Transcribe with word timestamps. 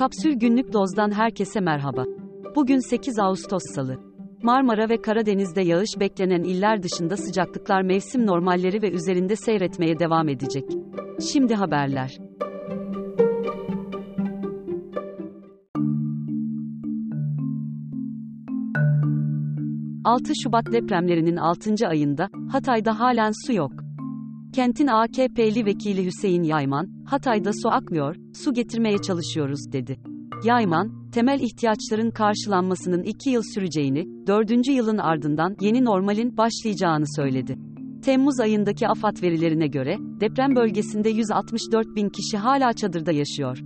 Kapsül 0.00 0.32
Günlük 0.32 0.72
Doz'dan 0.72 1.10
herkese 1.10 1.60
merhaba. 1.60 2.04
Bugün 2.56 2.78
8 2.78 3.18
Ağustos 3.18 3.62
Salı. 3.74 3.98
Marmara 4.42 4.88
ve 4.88 5.02
Karadeniz'de 5.02 5.60
yağış 5.60 5.90
beklenen 6.00 6.42
iller 6.42 6.82
dışında 6.82 7.16
sıcaklıklar 7.16 7.82
mevsim 7.82 8.26
normalleri 8.26 8.82
ve 8.82 8.90
üzerinde 8.90 9.36
seyretmeye 9.36 9.98
devam 9.98 10.28
edecek. 10.28 10.64
Şimdi 11.32 11.54
haberler. 11.54 12.18
...6 20.04 20.32
Şubat 20.42 20.72
depremlerinin 20.72 21.36
6. 21.36 21.88
ayında, 21.88 22.28
Hatay'da 22.52 23.00
halen 23.00 23.32
su 23.46 23.52
yok. 23.52 23.72
Kentin 24.52 24.86
AKP'li 24.86 25.66
vekili 25.66 26.06
Hüseyin 26.06 26.42
Yayman, 26.42 26.88
Hatay'da 27.06 27.50
su 27.62 27.68
akmıyor, 27.68 28.16
su 28.34 28.54
getirmeye 28.54 28.98
çalışıyoruz, 28.98 29.72
dedi. 29.72 29.96
Yayman, 30.44 31.10
temel 31.12 31.40
ihtiyaçların 31.40 32.10
karşılanmasının 32.10 33.02
2 33.02 33.30
yıl 33.30 33.42
süreceğini, 33.54 34.26
4. 34.26 34.68
yılın 34.68 34.98
ardından 34.98 35.56
yeni 35.60 35.84
normalin 35.84 36.36
başlayacağını 36.36 37.04
söyledi. 37.16 37.58
Temmuz 38.02 38.40
ayındaki 38.40 38.88
AFAD 38.88 39.22
verilerine 39.22 39.66
göre, 39.66 39.96
deprem 40.20 40.56
bölgesinde 40.56 41.08
164 41.08 41.86
bin 41.96 42.08
kişi 42.08 42.38
hala 42.38 42.72
çadırda 42.72 43.12
yaşıyor. 43.12 43.58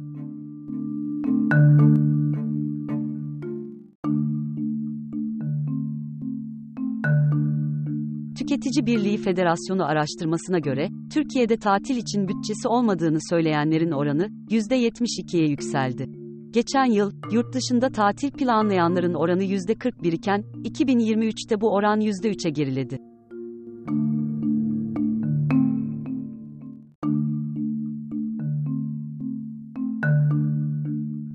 Tüketici 8.49 8.87
Birliği 8.87 9.17
Federasyonu 9.17 9.85
araştırmasına 9.85 10.59
göre, 10.59 10.89
Türkiye'de 11.13 11.57
tatil 11.57 11.97
için 11.97 12.29
bütçesi 12.29 12.69
olmadığını 12.69 13.19
söyleyenlerin 13.31 13.91
oranı, 13.91 14.29
%72'ye 14.51 15.49
yükseldi. 15.49 16.07
Geçen 16.51 16.85
yıl, 16.85 17.13
yurt 17.33 17.55
dışında 17.55 17.89
tatil 17.89 18.31
planlayanların 18.31 19.15
oranı 19.15 19.45
%41 19.45 20.15
iken, 20.15 20.41
2023'te 20.41 21.61
bu 21.61 21.75
oran 21.75 22.01
%3'e 22.01 22.51
geriledi. 22.51 22.99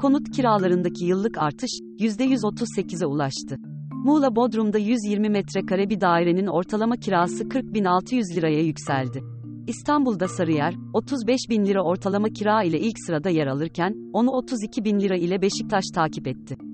Konut 0.01 0.31
kiralarındaki 0.35 1.05
yıllık 1.05 1.37
artış, 1.37 1.71
%138'e 1.99 3.05
ulaştı. 3.05 3.68
Muğla 4.03 4.35
Bodrum'da 4.35 4.77
120 4.77 5.29
metrekare 5.29 5.89
bir 5.89 6.01
dairenin 6.01 6.47
ortalama 6.47 6.95
kirası 6.97 7.43
40.600 7.43 8.35
liraya 8.35 8.61
yükseldi. 8.61 9.23
İstanbul'da 9.67 10.27
Sarıyer, 10.27 10.75
35 10.93 11.39
bin 11.49 11.65
lira 11.65 11.83
ortalama 11.83 12.29
kira 12.29 12.63
ile 12.63 12.79
ilk 12.79 12.95
sırada 13.05 13.29
yer 13.29 13.47
alırken, 13.47 13.95
onu 14.13 14.31
32 14.31 14.83
bin 14.83 14.99
lira 14.99 15.17
ile 15.17 15.41
Beşiktaş 15.41 15.83
takip 15.95 16.27
etti. 16.27 16.68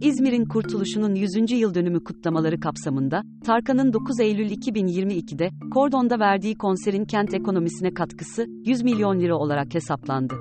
İzmir'in 0.00 0.44
kurtuluşunun 0.44 1.14
100. 1.14 1.50
yıl 1.50 1.74
dönümü 1.74 2.04
kutlamaları 2.04 2.60
kapsamında, 2.60 3.22
Tarkan'ın 3.44 3.92
9 3.92 4.20
Eylül 4.20 4.50
2022'de, 4.50 5.50
Kordon'da 5.70 6.18
verdiği 6.18 6.54
konserin 6.54 7.04
kent 7.04 7.34
ekonomisine 7.34 7.94
katkısı, 7.94 8.46
100 8.64 8.82
milyon 8.82 9.20
lira 9.20 9.36
olarak 9.36 9.74
hesaplandı. 9.74 10.34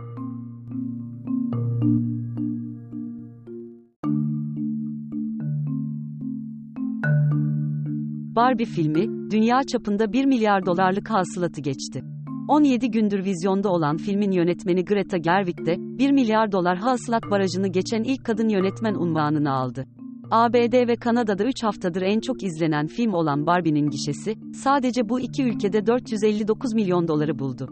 Barbie 8.35 8.65
filmi, 8.65 9.31
dünya 9.31 9.63
çapında 9.63 10.13
1 10.13 10.25
milyar 10.25 10.65
dolarlık 10.65 11.09
hasılatı 11.09 11.61
geçti. 11.61 12.03
17 12.47 12.91
gündür 12.91 13.25
vizyonda 13.25 13.69
olan 13.69 13.97
filmin 13.97 14.31
yönetmeni 14.31 14.85
Greta 14.85 15.17
Gerwig 15.17 15.65
de 15.65 15.75
1 15.77 16.11
milyar 16.11 16.51
dolar 16.51 16.77
hasılat 16.77 17.23
barajını 17.31 17.67
geçen 17.67 18.03
ilk 18.03 18.25
kadın 18.25 18.49
yönetmen 18.49 18.95
unvanını 18.95 19.51
aldı. 19.51 19.85
ABD 20.31 20.87
ve 20.87 20.95
Kanada'da 20.95 21.43
3 21.43 21.63
haftadır 21.63 22.01
en 22.01 22.19
çok 22.19 22.43
izlenen 22.43 22.87
film 22.87 23.13
olan 23.13 23.45
Barbie'nin 23.45 23.89
gişesi, 23.89 24.35
sadece 24.53 25.09
bu 25.09 25.19
iki 25.19 25.43
ülkede 25.43 25.85
459 25.85 26.73
milyon 26.73 27.07
doları 27.07 27.39
buldu. 27.39 27.69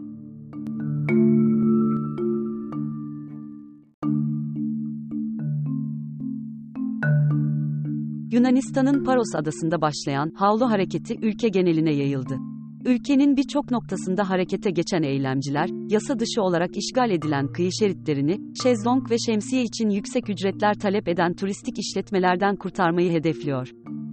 Yunanistan'ın 8.32 9.04
Paros 9.04 9.34
adasında 9.34 9.80
başlayan 9.80 10.32
havlu 10.34 10.70
hareketi 10.70 11.16
ülke 11.22 11.48
geneline 11.48 11.92
yayıldı. 11.94 12.38
Ülkenin 12.86 13.36
birçok 13.36 13.70
noktasında 13.70 14.30
harekete 14.30 14.70
geçen 14.70 15.02
eylemciler, 15.02 15.68
yasa 15.90 16.18
dışı 16.18 16.42
olarak 16.42 16.76
işgal 16.76 17.10
edilen 17.10 17.52
kıyı 17.52 17.70
şeritlerini, 17.72 18.40
şezlong 18.62 19.10
ve 19.10 19.18
şemsiye 19.18 19.62
için 19.62 19.90
yüksek 19.90 20.30
ücretler 20.30 20.74
talep 20.74 21.08
eden 21.08 21.34
turistik 21.34 21.78
işletmelerden 21.78 22.56
kurtarmayı 22.56 23.12
hedefliyor. 23.12 23.68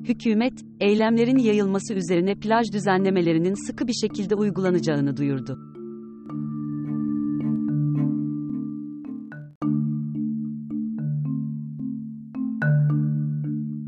Hükümet, 0.07 0.53
eylemlerin 0.79 1.37
yayılması 1.37 1.93
üzerine 1.93 2.35
plaj 2.35 2.71
düzenlemelerinin 2.73 3.67
sıkı 3.67 3.87
bir 3.87 3.93
şekilde 3.93 4.35
uygulanacağını 4.35 5.17
duyurdu. 5.17 5.59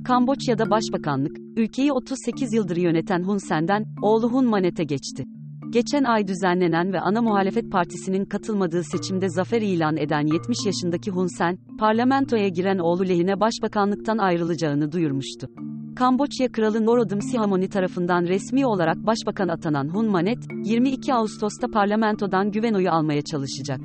Kamboçya'da 0.06 0.70
Başbakanlık, 0.70 1.38
ülkeyi 1.56 1.92
38 1.92 2.54
yıldır 2.54 2.78
yöneten 2.78 3.24
Hun 3.24 3.38
Sen'den, 3.38 3.86
oğlu 4.02 4.32
Hun 4.32 4.46
Manet'e 4.46 4.84
geçti. 4.84 5.24
Geçen 5.70 6.04
ay 6.04 6.28
düzenlenen 6.28 6.94
ve 6.94 7.00
ana 7.00 7.22
muhalefet 7.22 7.72
partisinin 7.72 8.26
katılmadığı 8.26 8.84
seçimde 8.84 9.30
zafer 9.30 9.62
ilan 9.62 9.98
eden 9.98 10.28
70 10.34 10.58
yaşındaki 10.66 11.12
Hun 11.12 11.38
Sen, 11.38 11.58
parlamentoya 11.80 12.48
giren 12.48 12.78
oğlu 12.78 13.08
lehine 13.08 13.40
başbakanlıktan 13.40 14.18
ayrılacağını 14.18 14.92
duyurmuştu. 14.92 15.48
Kamboçya 15.96 16.52
Kralı 16.52 16.86
Norodom 16.86 17.22
Sihamoni 17.22 17.70
tarafından 17.70 18.24
resmi 18.24 18.66
olarak 18.66 18.98
başbakan 18.98 19.48
atanan 19.48 19.90
Hun 19.90 20.10
Manet, 20.10 20.40
22 20.66 21.14
Ağustos'ta 21.14 21.68
parlamentodan 21.68 22.52
güven 22.52 22.74
oyu 22.74 22.92
almaya 22.92 23.22
çalışacak. 23.22 23.80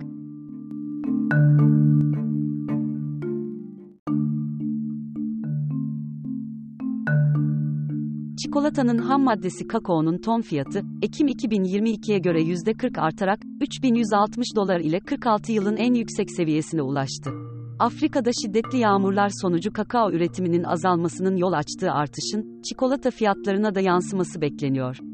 Çikolatanın 8.50 8.99
ham 8.99 9.22
maddesi 9.22 9.69
kakaonun 9.69 10.19
ton 10.19 10.41
fiyatı, 10.41 10.83
Ekim 11.03 11.28
2022'ye 11.28 12.19
göre 12.19 12.43
%40 12.43 13.00
artarak, 13.00 13.41
3160 13.61 14.47
dolar 14.56 14.81
ile 14.81 15.00
46 15.00 15.53
yılın 15.53 15.77
en 15.77 15.94
yüksek 15.94 16.31
seviyesine 16.31 16.83
ulaştı. 16.83 17.31
Afrika'da 17.78 18.31
şiddetli 18.43 18.78
yağmurlar 18.78 19.31
sonucu 19.43 19.72
kakao 19.72 20.12
üretiminin 20.12 20.65
azalmasının 20.65 21.37
yol 21.37 21.53
açtığı 21.53 21.91
artışın, 21.91 22.62
çikolata 22.62 23.11
fiyatlarına 23.11 23.75
da 23.75 23.81
yansıması 23.81 24.41
bekleniyor. 24.41 25.09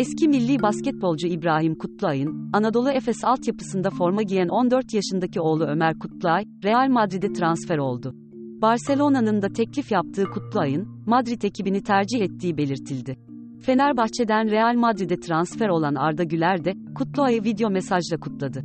Eski 0.00 0.28
milli 0.28 0.62
basketbolcu 0.62 1.26
İbrahim 1.26 1.74
Kutluay'ın, 1.74 2.50
Anadolu 2.52 2.90
Efes 2.90 3.24
altyapısında 3.24 3.90
forma 3.90 4.22
giyen 4.22 4.48
14 4.48 4.94
yaşındaki 4.94 5.40
oğlu 5.40 5.64
Ömer 5.64 5.98
Kutluay, 5.98 6.44
Real 6.64 6.88
Madrid'e 6.88 7.32
transfer 7.32 7.78
oldu. 7.78 8.14
Barcelona'nın 8.62 9.42
da 9.42 9.48
teklif 9.48 9.92
yaptığı 9.92 10.24
Kutluay'ın, 10.24 10.88
Madrid 11.06 11.42
ekibini 11.42 11.82
tercih 11.82 12.20
ettiği 12.20 12.56
belirtildi. 12.56 13.16
Fenerbahçe'den 13.62 14.50
Real 14.50 14.74
Madrid'e 14.74 15.20
transfer 15.20 15.68
olan 15.68 15.94
Arda 15.94 16.24
Güler 16.24 16.64
de, 16.64 16.74
Kutluay'ı 16.94 17.44
video 17.44 17.70
mesajla 17.70 18.16
kutladı. 18.20 18.64